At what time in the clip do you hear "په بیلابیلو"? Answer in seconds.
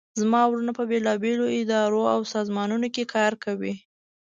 0.79-1.45